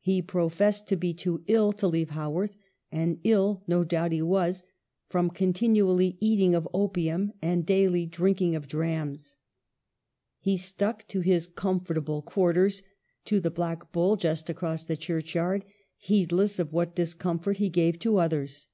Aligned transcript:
He 0.00 0.22
professed 0.22 0.86
to 0.88 0.96
be 0.96 1.12
too 1.12 1.44
ill 1.46 1.74
to 1.74 1.86
leave 1.86 2.08
Haworth; 2.08 2.56
and 2.90 3.20
ill, 3.22 3.64
no 3.66 3.84
doubt, 3.84 4.12
he 4.12 4.22
was, 4.22 4.64
from 5.10 5.28
continual 5.28 6.00
eating 6.00 6.54
of 6.54 6.66
opium 6.72 7.34
and 7.42 7.66
daily 7.66 8.06
drinking 8.06 8.56
of 8.56 8.66
drams. 8.66 9.36
He 10.40 10.56
stuck 10.56 11.06
to 11.08 11.20
his 11.20 11.46
comfortable 11.46 12.22
quarters, 12.22 12.82
to 13.26 13.40
the 13.40 13.50
"Black 13.50 13.92
Bull" 13.92 14.16
just 14.16 14.48
across 14.48 14.84
the 14.84 14.96
churchyard, 14.96 15.66
heedless 15.98 16.58
of 16.58 16.72
what 16.72 16.96
discomfort 16.96 17.58
he 17.58 17.68
gave 17.68 17.98
to 17.98 18.16
others. 18.16 18.68